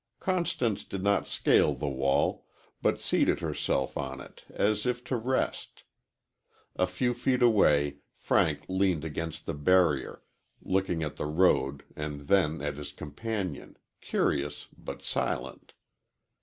Constance 0.19 0.83
did 0.83 1.03
not 1.03 1.27
scale 1.27 1.75
the 1.75 1.87
wall, 1.87 2.47
but 2.81 2.99
seated 2.99 3.39
herself 3.41 3.95
on 3.95 4.19
it 4.19 4.43
as 4.49 4.87
if 4.87 5.03
to 5.03 5.15
rest. 5.15 5.83
A 6.75 6.87
few 6.87 7.13
feet 7.13 7.43
away 7.43 7.97
Frank 8.15 8.61
leaned 8.67 9.05
against 9.05 9.45
the 9.45 9.53
barrier, 9.53 10.23
looking 10.59 11.03
at 11.03 11.17
the 11.17 11.27
road 11.27 11.83
and 11.95 12.21
then 12.21 12.63
at 12.63 12.77
his 12.77 12.91
companion, 12.93 13.77
curious 14.01 14.65
but 14.75 15.03
silent. 15.03 15.73